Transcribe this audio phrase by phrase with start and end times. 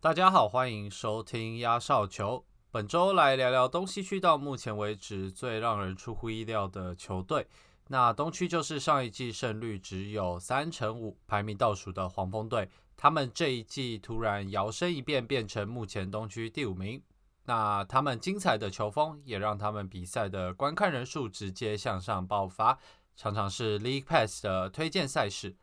[0.00, 2.44] 大家好，欢迎收听压哨球。
[2.70, 7.48] 本周来聊聊东西区到目前为止最让人出乎意料的球队。
[7.88, 12.70] 那东区就是上一季胜率只有三成五，排名倒数的黄蜂队。
[12.96, 17.02] 他们这一季突然摇身一变，变成目前东区第五名。
[17.46, 22.78] 那他们精彩的球风也让他们比赛的观看人数直接向上爆发，
[23.16, 25.56] 常常是 League Pass 的推荐赛事。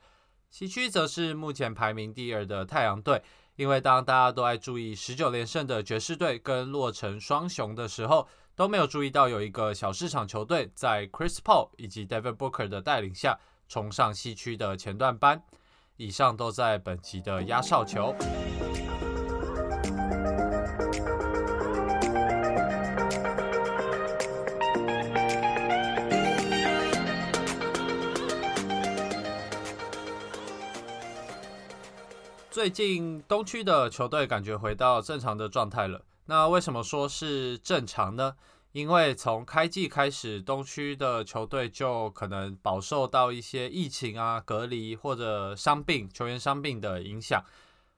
[0.50, 3.24] 西区则是目前排名第二的太阳队。
[3.56, 15.44] 因为当大家都爱注意十九连胜的爵士队跟落成双雄的时候，都没有注意到有一个小市场球队在 Chris Paul 以及 David Booker 的带领下冲上西区的前段班。
[15.98, 18.14] 以上都在本集的压哨球。
[32.56, 36.02] 最近东区的球队感觉回到正常的状态了。
[36.28, 38.34] 那为什么说是正常呢？
[38.72, 47.44] 因为从开季开始，东区的球队就可能饱受到一些疫情啊、隔离或者伤病、球员伤病的影响。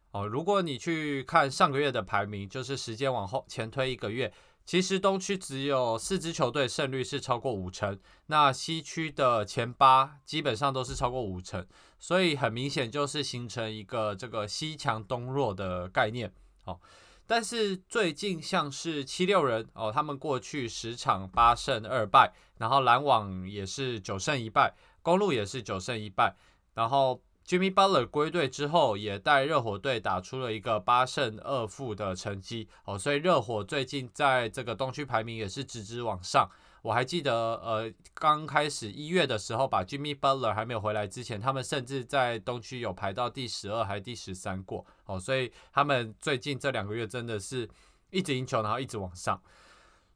[0.10, 4.34] 哦，如果你去看上个月的排名，就是时间往后前推一个月。
[4.68, 11.66] 其实东区只有四支球队胜率是超过五成，那西区的前八基本上都是超过五成，
[11.98, 16.30] 所以很明显就是形成一个这个西强东弱的概念。
[16.66, 16.78] 哦，
[17.26, 26.36] 但是最近像是七六人哦，他们过去十场八胜二败，然后篮网也是九胜一败，公路也是九胜一败，
[26.74, 27.22] 然后。
[27.48, 36.50] Jimmy Butler 归队之后，也带热火队打出了一个八胜二负的成绩哦，所以热火最近在这个东区排名也是直直往上。
[36.82, 47.70] 我还记得，呃，刚开始一月的时候，把 Jimmy Butler 还没有回来之前，他们甚至在东区有排到第十二还是第十三过哦，所以他们最近这两个月真的是
[48.12, 49.42] 一直赢球，然后一直往上。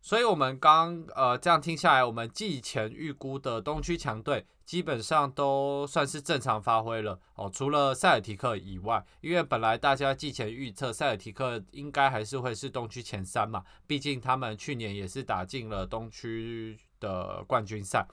[0.02, 18.07] 所以，我们刚呃这样听下来，我们季前预估的东区强队基本上都算是正常发挥了哦，除了塞尔提克以外，因为本来大家季前预测塞尔提克应该还是会是东区前三嘛，毕竟他们去年也是打进了东区的冠军赛。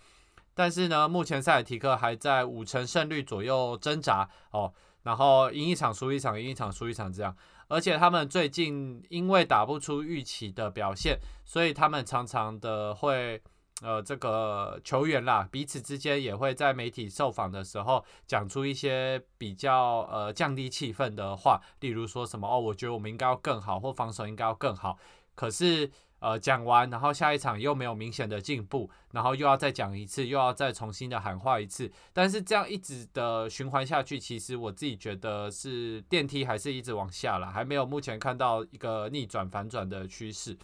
[0.52, 4.70] 但是呢，目前塞尔提克还在五成胜率左右挣扎哦，
[5.04, 7.34] 然后赢一场输一场，赢一场输一场这样。
[7.68, 13.40] 而且他们最近因为打不出预期的表现，所以他们常常的会，
[13.82, 24.98] 呃，这个球员啦，彼此之间也会在媒体受访的时候讲出一些比较呃降低气氛的话，例如说什么哦，我觉得我们应该要更好，或防守应该要更好。
[25.34, 25.90] 可是。
[26.20, 31.90] 呃，讲完，然后下一场又没有明显的进步，然后又要再讲一次，又要再重新的喊话一次。
[32.12, 40.58] 但是这样一直的循环下去，其实我自己觉得是电梯还是一直往下了，还没有目前看到一个逆转反转的趋势。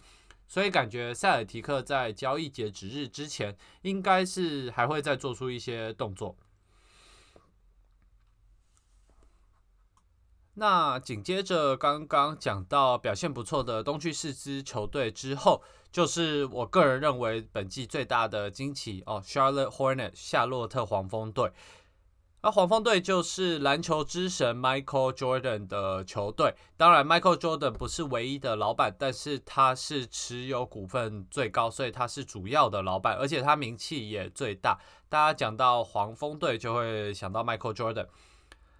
[0.47, 6.35] 所以感觉塞尔提克在交易截止日之前，应该是还会再做出一些动作。
[10.57, 15.61] 那紧接着刚刚讲到表现不错的东区四支球队之后，
[15.91, 21.51] 就是我个人认为本季最大的惊奇哦，Charlotte Hornet 夏洛特黄蜂队。
[22.41, 26.55] 那黄蜂队就是篮球之神 Michael Jordan 的球队。
[26.77, 34.79] 当然，Michael Jordan 不是唯一的老板，但是他是持有股份最高，所以他是主要的老板，而且他名气也最大。
[35.09, 38.07] 大家讲到黄蜂队，就会想到 Michael Jordan。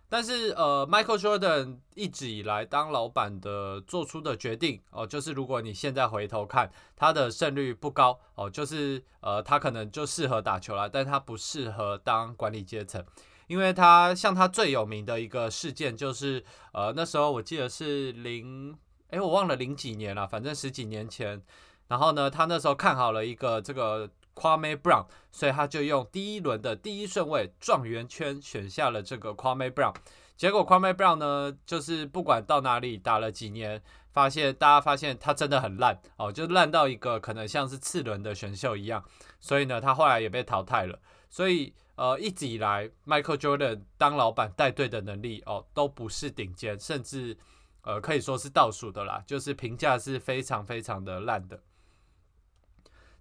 [0.07, 13.03] 但是，呃，Michael Jordan 一直以来当老板的做出的决定哦，就是如果你现在回头看，他的胜率不高哦，就是呃，他可能就适合打球了，但他不适合当管理阶层，
[13.47, 18.77] 因为他像他最有名的一个事件就是，呃，那时候我记得是零，
[19.09, 21.41] 哎，我忘了零几年了，反正十几年前，
[21.88, 24.09] 然后呢，他那时候看好了一个这个。
[24.35, 29.96] Kwame Brown，所以他就用第一轮的第一顺位状元圈选下了这个 Kwame Brown。
[30.35, 33.81] 结果 Kwame Brown 呢，就是不管到哪里打了几年，
[34.12, 39.04] 发现大家发现他真的很烂哦，就烂到一个可能像是次轮的选秀一样。
[39.39, 41.00] 所以呢，他后来也被淘汰了。
[41.30, 47.38] 所以呃，一直以来 Michael Jordan 当老板带队的能力哦，都不是顶尖，甚至
[47.83, 51.62] 呃可以说是倒数的啦，就是评价是非常非常的烂的。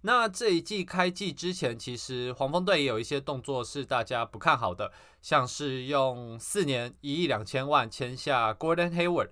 [0.05, 9.29] 那这一季开季之前，其实黄蜂队也有一些动作是大家不看好的，像是用四年一亿两千万签下 Gordon Hayward。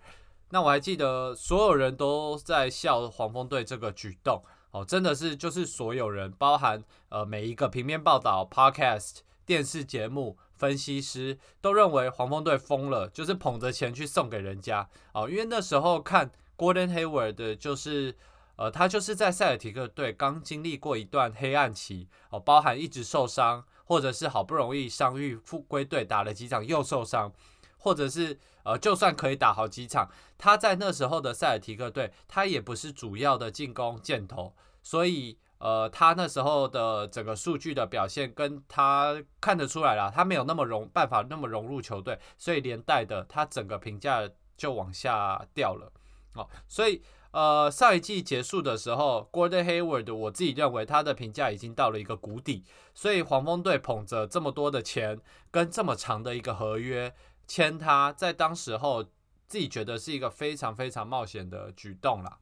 [0.49, 15.29] 那我还记得所有人都在笑黄蜂队这个举动哦，真的是就是所有人，包含呃每一个平面报道、Podcast，电视节目、分析师都认为黄蜂队疯了，就是捧着钱去送给人家哦。
[15.29, 18.15] 因为那时候看 Gordon Hayward 的就是
[18.55, 27.31] 呃，他就是在塞尔提克队刚经历过一段黑暗期哦，包含一直受伤，或者是好不容易伤愈复归队打了几场又受伤。
[27.79, 45.91] 或者是呃，就算可以打好几场，他在那时候的塞尔提克队，他也不是主要的进攻箭头，所以呃，他那时候的整个数据的表现跟他看得出来了，他没有那么融办法那么融入球队，所以连带的他整个评价就往下掉了。
[46.35, 52.63] 哦，所以呃，上一季结束的时候，Gordon Hayward，我自己认为他的评价已经到了一个谷底，
[52.93, 55.19] 所以黄蜂队捧着这么多的钱
[55.49, 57.11] 跟这么长的一个合约。
[57.47, 59.03] 签他在当时候
[59.47, 62.37] 自己觉得是一个非常非常冒险的举动啦。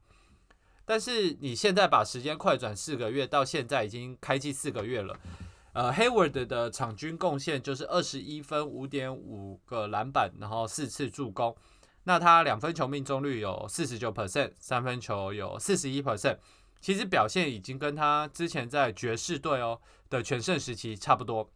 [0.84, 5.18] 但是你现在把时间快转四个月，到现在已经开季四个月了。
[5.72, 11.56] 呃，Hayward 的场均贡献就是二十一分、五点五个篮板，然后四次助攻。
[12.04, 16.38] 那他两分球命中率有四十九 percent，三分球有四十一 percent。
[16.80, 21.52] 其实表现已经跟他之前在爵士队哦的全盛时期差不多，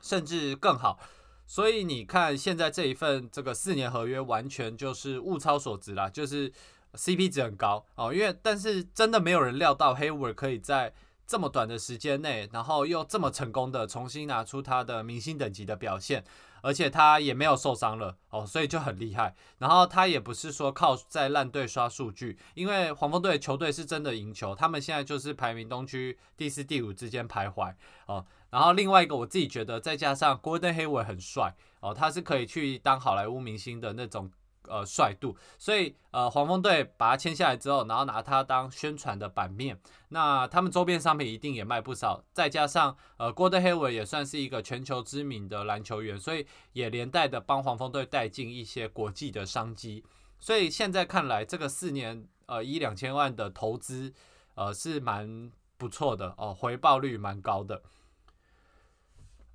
[0.00, 0.98] 甚至更好。
[1.46, 6.50] 所以你看，现在这一份这个四年合约完全就是物超所值啦，就是
[6.94, 8.12] CP 值很高哦。
[8.14, 10.94] 因为但是真的没有人料到 Hayward 可以在
[11.26, 16.24] 这么短的时间内，然后又这么成功的重新拿出他的明星等级的表现，
[16.62, 19.34] 而且他也没有受伤了哦，所以就很厉害。
[19.58, 27.74] 然后他也不是说靠在烂队刷数据，因为黄蜂队球队是真的赢球，他们现在就是排名东区第四、第五之间徘徊
[28.06, 28.24] 哦。
[28.50, 34.30] 然后另外一个，我自己觉得再加上 Gordon Hayward 很帅哦，他是可以去当好莱坞明星的那种
[34.68, 39.78] 呃帅度，所以呃黄蜂队把他签下来之后，然后拿他当宣传的版面，
[40.08, 42.22] 那他们周边商品一定也卖不少。
[42.32, 50.04] 再加上呃郭德黑文也算是一个全球知名的篮球员，所以也连带的帮黄蜂队带进一些国际的商机。
[50.38, 54.12] 所以现在看来，这个四年呃一两千万的投资
[54.54, 57.82] 呃是蛮不错的哦，回报率蛮高的。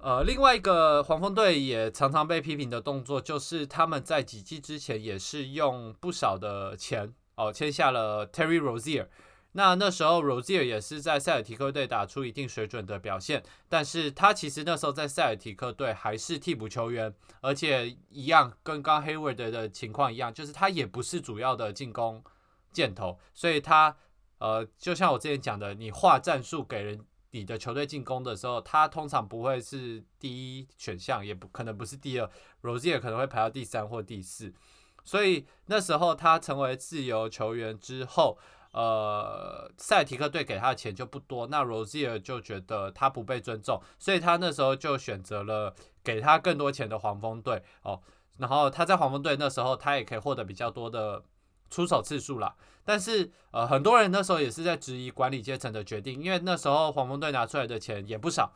[0.04, 9.06] 呃，另外一个黄蜂队也常常被批评的动作，就是他们在几季之前也是用不少的钱哦签下了 Terry Rozier。
[9.52, 22.24] 那那时候 Rozier 也是在塞尔提克队打出一定水准的表现，但是他其实那时候在塞尔提克队还是替补球员，而且一样跟刚 Hayward 的情况一样，就是他也不是主要的进攻
[22.74, 23.96] 箭头，所以他
[24.40, 27.06] 呃，就像我之前讲的，你画战术给人。
[27.32, 32.30] 你的球队进攻的时候，他通常不会是第一选项，也不可能不是第二
[32.62, 34.54] ，Rozier 可能会排到第三或第四。
[35.04, 38.38] 所以那时候他成为自由球员之后，
[38.74, 45.74] 呃，塞提克队给他的钱就不多，那 Rozier 就觉得他不被尊重，所以他那时候就选择了
[46.04, 48.02] 给他更多钱的黄蜂队哦。
[48.38, 51.24] 然后他在黄蜂队那时候，他也可以获得比较多的。
[51.72, 52.54] 出手次数了，
[52.84, 58.54] 但是呃，很多人那时候也是在质疑管理阶层的决定，因为那时候黄蜂队拿出来的钱也不少。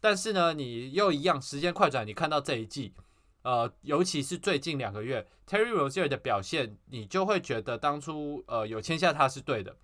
[0.00, 2.94] 但是呢，你又一样，时间快转，你看到这一季，
[3.42, 9.76] 呃，尤其是最近两个月，Terry Rozier 的表现，你就会觉得当初呃有签下他是对的，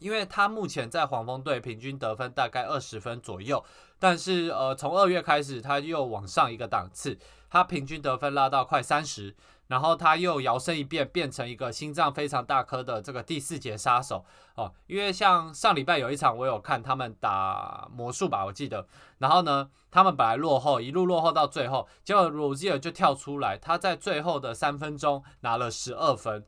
[0.00, 3.64] 因为他目前在黄蜂队平均得分大概二十分左右，
[3.98, 7.18] 但是呃从二月开始他又往上一个档次，
[7.48, 9.34] 他平均得分拉到快三十。
[9.66, 14.72] 然后他又摇身一变，变成一个心脏非常大颗的这个第四节杀手哦。
[14.86, 18.86] 因为像上礼拜有一场，我有看他们打魔术吧，我记得。
[19.18, 26.44] 然后呢，他们本来落后，一路落后到最后，结果鲁兹尔就跳出来，他在最后的三分钟拿了十二分。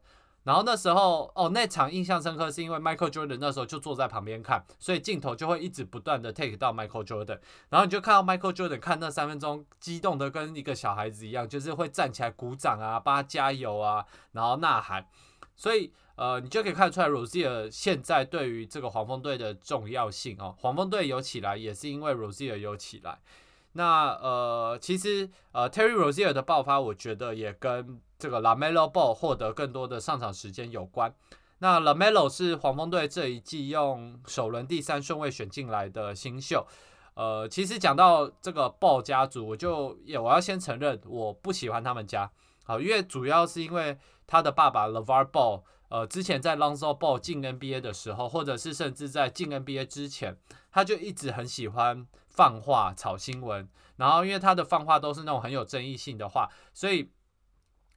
[0.46, 15.04] 然后那时候哦，那场印象深刻，是因为 Michael Jordan 那时候就坐在旁边看，所以镜头就会一直不断的 take 到 Michael Jordan，然后你就看到 Michael Jordan 看那三分钟，激动的跟一个小孩子一样，就是会站起来鼓掌啊，帮他加油啊，然后呐喊。
[15.56, 20.54] 所以呃，你就可以看出来 Rozier 现在对于这个黄蜂队的重要性哦。
[20.60, 23.18] 黄蜂队有起来，也是因为 Rozier 有起来。
[23.76, 31.14] 那呃，其实呃，Terry Rozier 的爆发，我觉得也跟这个 Lamelo Ball 获得更多的上场时间有关。
[31.58, 36.66] 那 Lamelo 是黄蜂队这一季用首轮第三顺位选进来的新秀。
[37.14, 42.30] 呃，其实讲到这个 Ball 家族，我就也我要先承认我不喜欢他们家。
[42.64, 50.36] 好，因为主要是因为他的爸爸 LeVar Ball，呃，之前在 Lonzo Ball 进 NBA 的时候，或者是甚至在进 NBA 之前，
[50.72, 52.06] 他就一直很喜欢。
[52.36, 53.66] 放话炒新闻，
[53.96, 57.10] 然后因为他的放话都是那种很有争议性的话，所以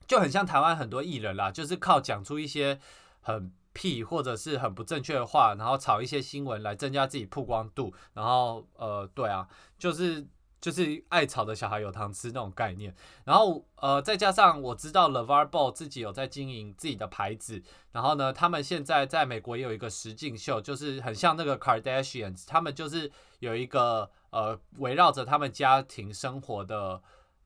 [0.06, 2.80] 就很像台湾很多艺人啦，就是靠讲出一些
[3.20, 7.92] 很屁或者是很不正确的话，然后炒一些新闻来增加自己曝光度。
[8.14, 9.46] 然后呃，对啊，
[9.78, 10.26] 就是
[10.60, 12.94] 就是爱炒的小孩有糖吃那种概念。
[13.24, 27.02] 然后呃，再加上我知道 Levar Ball 自己有在经营自己的牌子，然后呢，他们现在在美国也有一个实境秀，就是很像那个 Kardashians，他们就是有一个呃围绕着他们家庭生活的。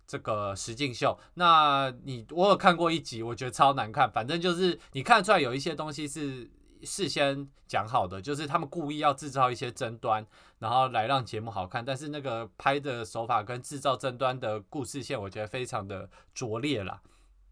[0.06, 4.08] 这个实境秀，那你我有看过一集，我觉得超难看。
[4.12, 6.46] 反正就是你看出来有一些东西是
[6.82, 10.24] 事先讲好的，就是他们故意要制造一些争端，
[10.58, 11.82] 然后来让节目好看。
[11.82, 17.00] 但是那个拍的手法跟制造争端的故事线，我觉得非常的拙劣啦。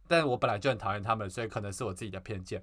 [0.07, 2.63] 但我本来就很讨厌他们，所以可能是我自己的偏见。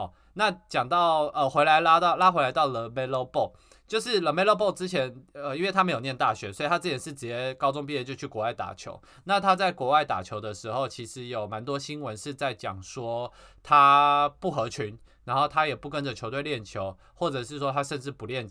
[0.00, 3.52] 哦，那讲到呃，回来拉到拉回来到了 Melo Ball。
[3.86, 9.02] 就是 Lamelo Ball 之前，呃，因为他没有念大学，所以他之前是直接高中毕业就去国外打球。
[9.24, 13.32] 那他在国外打球的时候，其实有蛮多新闻是在讲说
[13.64, 18.48] 他不合群，然后他也不跟着球队练球，或者是说他甚至不练，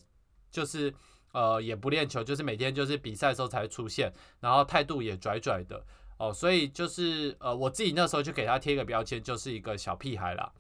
[0.52, 0.94] 就是
[1.32, 5.82] 呃也不练球，就是每天就是比赛的时候才出现，然后态度也拽拽的
[6.18, 6.34] 哦。
[6.34, 10.52] 所以就是呃我自己那时候就给他贴一个标签，就是一个小屁孩啦。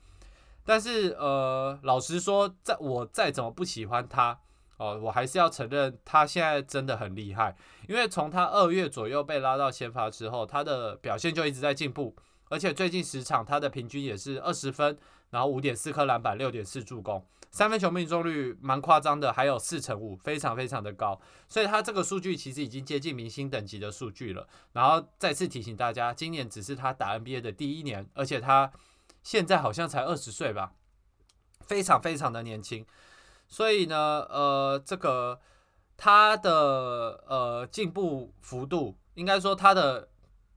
[0.69, 4.39] 但是呃老实说，在我再怎么不喜欢他。
[4.77, 7.55] 哦，我还是要承认他现在真的很厉害，
[7.87, 12.15] 因为从他二月左右被拉到先发之后，他的表现就一直在进步，
[12.49, 14.95] 而且最近十场他的平均也是二十分，
[15.31, 24.47] 然后五点四颗篮板，六点四助攻，三分球命中率蛮夸张的，还有四成五，非常非常的高，所以他这个数据其实已经接近明星等级的数据了。
[24.73, 28.71] 然后再次提醒大家，今年只是他打 NBA 的第一年，而且他
[29.23, 30.73] 现在好像才二十岁吧，
[31.61, 32.85] 非常非常的年轻。
[33.47, 35.39] 所以呢，呃，这个
[35.97, 40.09] 他的呃进步幅度，应该说他的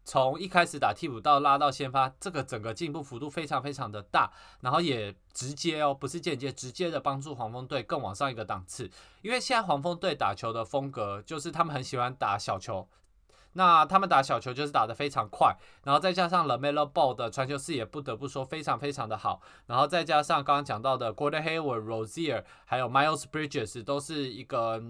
[0.05, 8.91] 从一开始打替补到拉到先发，这个整个进步幅度非常非常的大，然后也直接哦，不是间接，直接的帮助黄蜂队更往上一个档次。
[9.23, 12.89] 因为现在黄蜂队打球的风格就是他们很喜欢打小球。
[13.55, 15.55] 那他们打小球就是打得非常快，
[15.85, 24.83] 然后再加上 Lamelo Ball 的传球视野，不得不说非常非常的好，然后再加上刚刚讲到的 Gordon Hayward、Rozier，还有 Miles Bridges，都是一个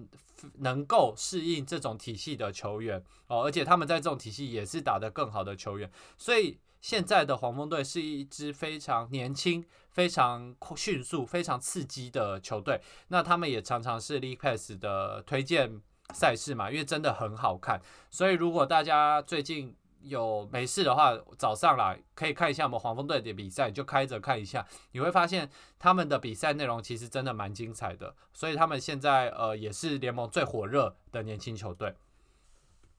[0.58, 15.80] 能够适应这种体系的球员哦，而且他们在这种体系也是打得更好的球员，所以现在的黄蜂队是一支非常年轻、非常迅速、非常刺激的球队，那他们也常常是 League Pass 的推荐。
[16.12, 28.12] 赛事嘛，因为真的很好看，所以如果大家最近有没事的话，早上啦可以看一下我们黄蜂队的比赛，就开着看一下，你会发现他们的比赛内容其实真的蛮精彩的。
[28.32, 31.94] 所以他们现在呃也是联盟最火热的年轻球队。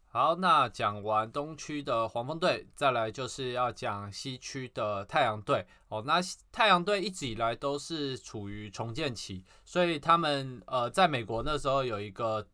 [0.08, 6.04] 好，那讲完东区的黄蜂队，再来就是要讲西区的太阳队哦。
[6.06, 6.22] 那
[6.54, 12.48] 太阳队一直以来都是处于重建期，所以他们呃在美国那时候有一个。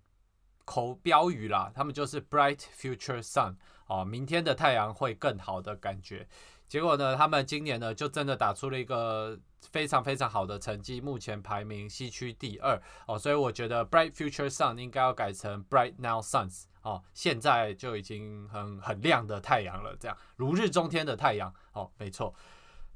[0.69, 3.55] 口标语啦，他们就是 bright future sun
[3.87, 6.27] 哦，明天的太阳会更好的感觉。
[6.67, 9.35] 结果呢，他们今年呢就真的打出了一个
[9.71, 13.17] 非常非常好的成绩，目前排名西区第二哦。
[13.17, 22.31] 所以我觉得 bright future sun 应该要改成 bright now suns 哦，现在就已经很很亮的太阳了，这样如日中天的太阳哦，没错。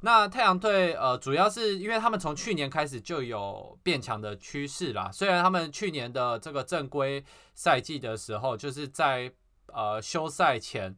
[0.05, 5.10] 那太阳队呃，主要是因为他们从去年开始就有变强的趋势啦。
[5.10, 7.24] 虽然他们去年的这个正规
[7.55, 9.31] 赛季的时候，就是在
[9.67, 10.93] 呃休赛前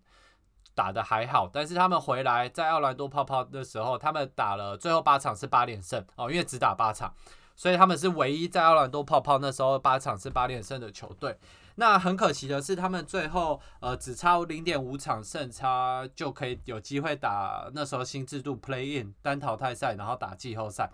[0.74, 7.14] 打的还好，但是他们回来在奥兰多泡泡的时候，他们打了最后八场是八连胜哦，因为只打八场，
[7.56, 11.38] 所以他们是唯一在奥兰多泡泡那时候八场是八连胜的球队。
[11.77, 20.89] 那很可惜的是，他们最后呃只差零点五场胜差就可以有机会打那时候新制度 Play In 单淘汰赛，然后打季后赛。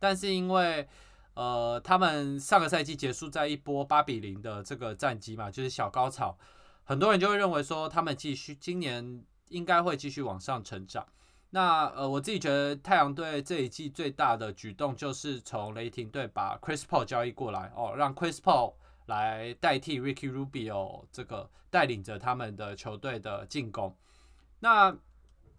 [0.00, 0.88] 但是因为
[1.34, 6.36] 呃他们上个赛季结束在一波八比零的这个战绩嘛，就是小高潮，
[6.82, 11.06] 很多人就会认为说他们继续今年应该会继续往上成长。
[11.50, 18.74] 那呃我自己觉得太阳队这一季最大的举动就是从雷霆队把 Chris Paul 交易过来哦，让 Chris Paul。
[19.06, 23.96] 来代替 Ricky Rubio 这个带领着他们的球队的进攻。
[24.60, 24.96] 那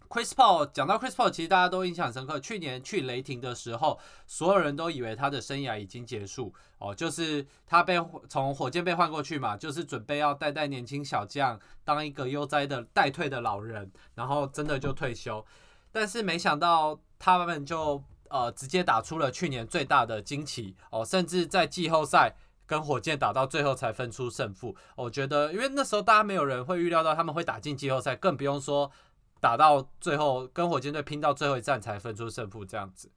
[0.07, 2.39] Chris Paul 讲到 Chris Paul，其实大家都印象深刻。
[2.39, 7.99] 去年去雷霆的时候，所有人都以为他的生涯已经结束哦，就是他被
[8.29, 15.43] 从火箭被换过去嘛，就是准备要带带年轻小将，当一个悠哉的待退的老人，然后真的就退休。
[15.91, 22.35] 但是没想到他们就呃直接打出了去年最大的惊奇哦，甚至在季后赛。
[22.67, 28.91] 跟火箭打到最后才分出胜负，我觉得，因为那时候大家没有人会预料到他们会打进季后赛，更不用说
[29.39, 33.11] 打到最后跟火箭队拼到最后一战才分出胜负这样子。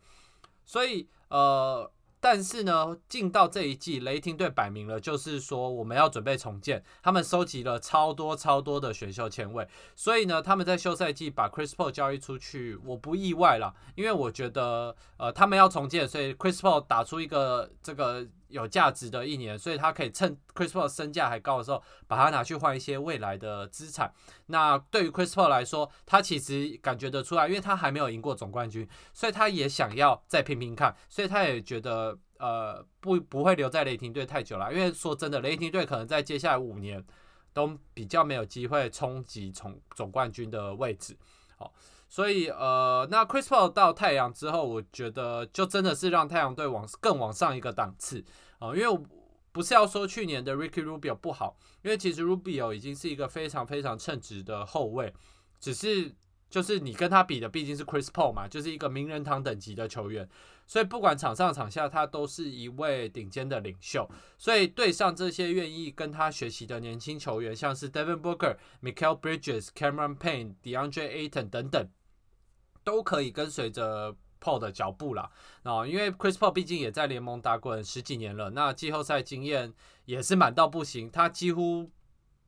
[0.66, 1.90] 所以，呃，
[2.20, 18.26] 但是呢，进到这一季，雷霆队摆明了就是说我们要准备重建，他们收集了超多超多的选秀签位，所以呢，他们在休赛季把 Chris Paul 交易出去，我不意外了，因为我觉得呃他们要重建，所以 Chris Paul 打出一个这个。
[18.48, 24.12] 有价值的一年，所以他可以趁 Chris Paul 身价还高的时候，把它拿去换一些未来的资产。
[24.46, 30.94] 那对于 Chris Paul 来说，他其实感觉得出来，因为他还没有赢过总冠军，所以他也想要再拼拼看。
[31.08, 34.72] 所以他也觉得，呃，不不会留在雷霆队太久了。
[34.72, 37.04] 因为说真的，雷霆队可能在接下来五年
[37.52, 41.16] 都比较没有机会冲击总总冠军的位置。
[41.56, 41.72] 好。
[42.08, 48.24] 所以，呃，那 Chris Paul 到太阳之后，我觉得就真的是让太阳队往更往上一个档次
[48.58, 48.74] 啊。
[48.74, 49.00] 因为
[49.52, 55.12] 不是要说去年的 Ricky Rubio 不好，因为其实 Rubio 已经是一个非常非常称职的后卫，
[55.60, 56.14] 只是
[56.48, 60.26] 就是你跟他比的毕竟是 Chris Paul 嘛，就是一个名人堂等级的球员，
[60.66, 64.08] 所以不管场上场下，他都是一位顶尖的领袖。
[64.38, 71.86] 所以对上这些愿意跟他学习的年轻球员，像是 Devin Booker、Michael Bridges、Cameron Payne、DeAndre Ayton 等等。
[72.84, 75.30] 都可以跟随着 Paul 的脚步啦，
[75.62, 79.72] 啊，因为 Chris Paul 毕竟也在联盟打滚十几年了，那季后赛经验
[80.04, 81.90] 也是满到不行，他几乎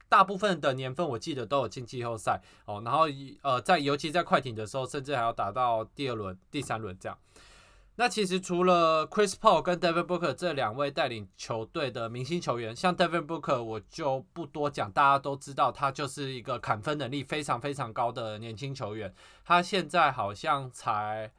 [0.09, 3.07] 大部分的年份我记得都有进季后赛哦，然后
[3.43, 7.19] 呃，在尤其在快艇的时候，甚至还要打到第二轮、第三轮这样。
[7.97, 19.13] 那其实除了 Chris Paul 跟 Devin Booker 这两位带领球队的明星球员，像 Devin Booker 我就不多讲，大家都知道他就是一个砍分能力非常非常高的年轻球员。
[19.45, 21.31] 他现在好像才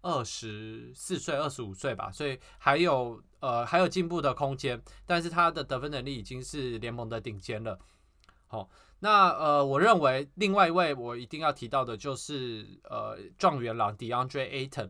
[0.00, 4.80] 二十四岁、二十五岁吧，所以还有呃还有进步的空间。
[5.04, 7.78] 但是他的得分能力已经是联盟的顶尖了。
[8.46, 8.66] 好，
[9.00, 14.88] 那呃我认为另外一位我一定要提到的就是呃状元郎 DeAndre Ayton。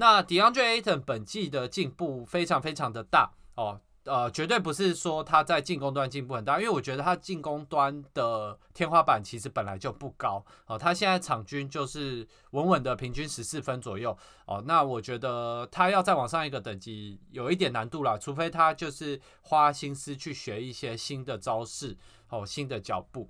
[0.00, 14.16] 那 DeAndre Ayton 本季的进步非常非常的大哦，呃，绝对不是说他在进攻端进步很大，因为我觉得他进攻端的天花板其实本来就不高哦，他现在场均就是稳稳的平均十四分左右
[14.46, 21.94] 哦，那我觉得他要再往上一个等级有一点难度了，除非他就是花心思去学一些新的招式
[22.30, 23.28] 哦，新的脚步。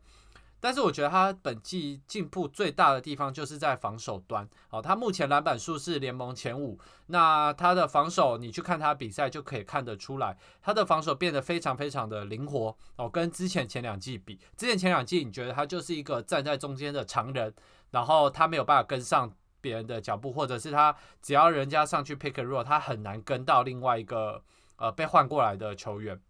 [0.60, 17.54] 但是我觉得他本季进步最大的地方就是在防守端，哦，他目前篮板数是联盟前五，那他的防守你去看他比赛就可以看得出来，他的防守变得非常非常的灵活，哦，跟之前前两季比，之前前两季你觉得他就是一个站在中间的常人，
[17.92, 24.42] 然后他没有办法跟上别人的脚步，或者是他只要人家上去 pick roll，他很难跟到另外一个
[24.76, 26.20] 呃被换过来的球员，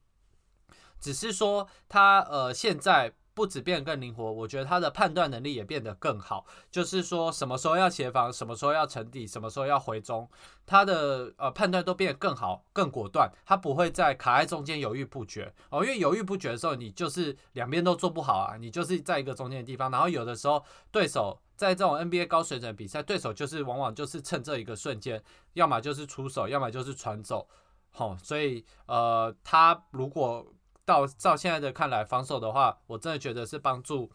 [1.00, 3.12] 只是说他呃现在。
[3.32, 6.44] 不止变得更灵活，我觉得他的判断能力也变得更好。
[6.70, 10.28] 就是说，什么时候要协防，什么时候要沉底，什么时候要回中，
[10.66, 13.30] 他的呃判断都变得更好、更果断。
[13.46, 18.56] 他不会在卡在中间犹豫不决哦，因为犹豫不决的时候，你就是两边都做不好啊。
[18.56, 25.22] 你就是在一个中间的地方，然后有的时候对手在这种 NBA 高水准比赛，对手就是往往就是趁这一个瞬间，
[25.54, 27.48] 要么就是出手，要么就是传走。
[27.92, 30.46] 好，所以呃，他如果
[30.90, 34.10] 照照现在的看来，防守的话，我真的觉得是帮助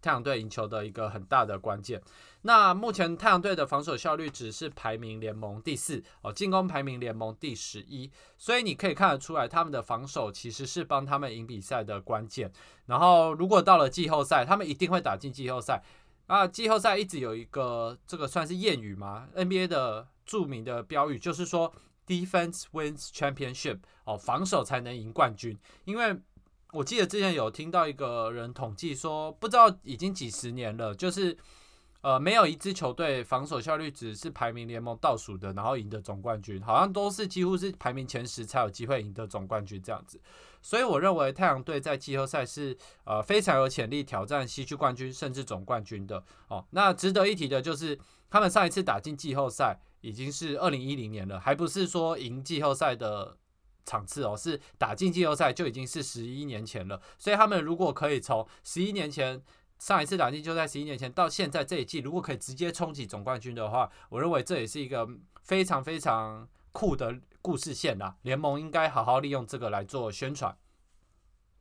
[0.00, 2.00] 太阳队赢球的一个很大的关键。
[2.42, 12.52] 那目前太阳队的防守效率只是排名联盟第四哦，进攻排名联盟第十一，所以你可以看得出来，他们的防守其实是帮他们赢比赛的关键。
[12.86, 15.82] 然后，如果到了季后赛，他们一定会打进季后赛。
[16.28, 21.72] 啊，季后赛一直有一个这个算是谚语吗？NBA 的著名的标语就是说。
[22.10, 25.56] Defense wins championship，哦，防守才能赢冠军。
[25.84, 26.18] 因为
[26.72, 31.38] 我记得之前有听到一个人统计说，不知道已经几十年了，就是
[32.00, 40.20] 呃，没有一支球队防守效率只是排名联盟倒数的，然后赢得总冠军，好像都是几乎是排名前十才有机会赢得总冠军这样子。
[40.62, 46.22] 所以我认为太阳队在季后赛是呃非常有潜力挑战西区冠军甚至总冠军的。
[46.48, 49.80] 哦，那值得一提的就是他们上一次打进季后赛。
[50.02, 53.36] 已经是二零一零年了，还不是说赢季后赛的
[53.84, 56.98] 场次哦，是打进季后赛就已经是十一年前了。
[57.18, 59.42] 所以他们如果可以从十一年前
[59.78, 65.06] 上一次打进就在十一年前到现在这一季，如果可以直接冲击总冠军的话，我认为这也是一个
[65.42, 68.16] 非常非常酷的故事线啦。
[68.22, 70.56] 联盟应该好好利用这个来做宣传。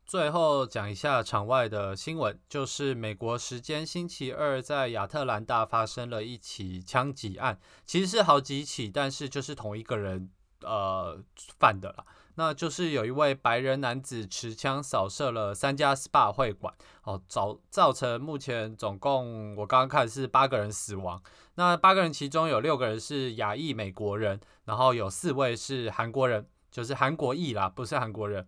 [0.05, 11.23] 最后讲一下场外的新闻，就是美国时间星期二在亚特兰大发生了一起枪击案，其实是好几起，但是就是同一个人呃
[11.59, 12.05] 犯的了。
[12.35, 21.21] 那就是有一位白人男子持枪扫射了三家 SPA 会馆，哦，造造成目前总共我刚刚看是八个人死亡。
[21.55, 28.47] 那八个人其中有六个人是亚裔美国人，然后有四位是韩国人，就是韩国裔啦，不是韩国人。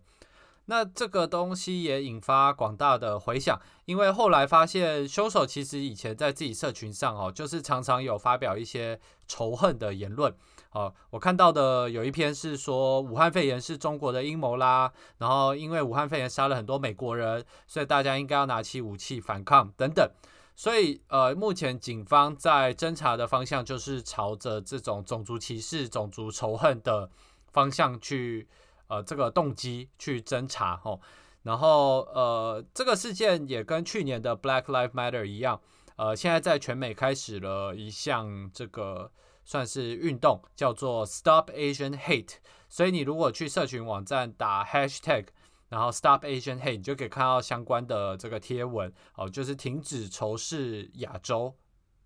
[0.66, 10.32] 那这个东西也引发广大的回响，因为后来发现凶手其实以前在自己社群上哦，就是常常有发表一些仇恨的言论。
[10.72, 20.10] 哦，我看到的有一篇是说武汉肺炎是中国的阴谋啦，然后因为武汉肺炎杀了很多美国人，所以大家应该要拿起武器反抗等等。
[20.56, 27.10] 所以呃，目前警方在侦查的方向就是朝着这种种族歧视、种族仇恨的
[27.52, 28.48] 方向去
[28.86, 30.98] 呃这个动机去侦查哦。
[31.42, 35.60] 然后呃，这个事件也跟去年的 Black Lives Matter 一样，
[35.96, 39.10] 呃，现在在全美开始了一项这个。
[39.44, 42.34] 算是运动，叫做 Stop Asian Hate。
[42.68, 45.26] 所以你如果去社群网站打 Hashtag，
[45.68, 51.54] 然后 Stop Asian Hate，你就可以看到相关的这个贴文，哦，就是停止仇视亚洲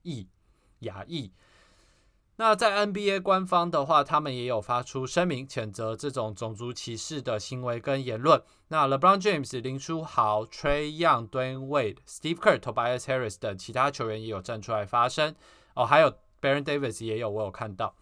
[0.03, 0.29] 裔、
[0.81, 1.33] 亚裔。
[2.39, 8.43] 那在 NBA 官方的话，他们也有发出声明，谴责这种种族歧视的行为跟言论。
[8.69, 15.35] 那 LeBron James、林书豪、Trey Young、Dwayne Wade、Steve Kerr、Tobias Harris 等其他球员也有站出来发声。
[15.75, 16.13] 哦，还有。
[16.47, 17.93] Baron Davis 也有，我有看到，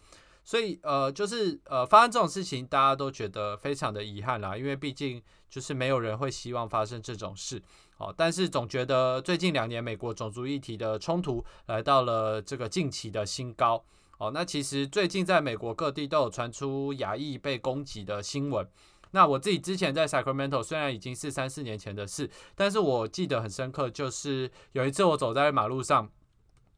[0.45, 7.63] 所以呃，就是呃，发生这种事情，大家都觉得非常的遗憾啦，因为毕竟就是没有人会希望发生这种事，
[7.97, 13.83] 哦，但是总觉得最近两年美国种族议题的冲突来到了这个近期的新高，
[14.19, 18.69] 哦，那其实最近在美国各地都有传出亚裔被攻击的新闻，
[19.13, 26.11] 那我自己之前在 Sacramento 虽然已经是三四年前的事，但是我记得很深刻，就是有一次我走在马路上。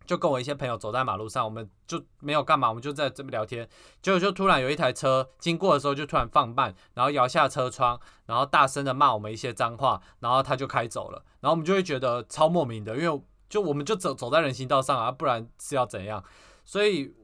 [0.07, 3.69] 就跟我一些朋友走在马路上，我们就没有干嘛，我们就在这边聊天。
[4.01, 11.23] 结果就突然有一台车经过的时候，就突然放慢，然后摇下车窗，然后大声的骂我们一些脏话，然后他就开走了。
[11.41, 16.25] 然后我们就会觉得超莫名的，因为就我们就走走在人行道上啊，不然是要怎样？
[16.65, 17.15] 所以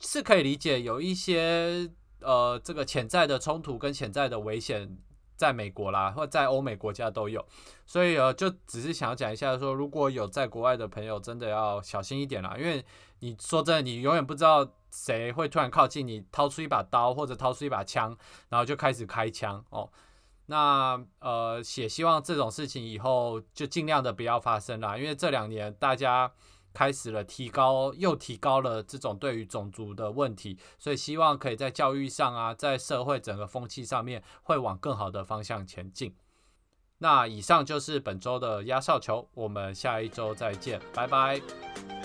[0.00, 4.98] 是可以理解有一些呃这个潜在的冲突跟潜在的危险。
[5.36, 7.44] 在美国啦，或在欧美国家都有，
[7.86, 12.84] 所以呃，就只是想要讲一下，说如果有在国外的朋友，真的要小心一点啦，因为
[13.20, 18.16] 你说真的，你永远不知道谁会突然靠近你，掏出一把刀或者掏出一把枪，
[18.48, 19.90] 然后就开始开枪哦。
[20.46, 26.32] 那呃，也希望这种事情以后就尽量的不要发生啦，因为这两年大家。
[26.72, 36.14] 开始了提高，又提高了这种对于种族的问题，所以希望可以在教育上啊，在社会整个风气上面会往更好的方向前进。
[36.98, 42.01] 那以上就是本周的压哨球，我们下一周再见，拜拜。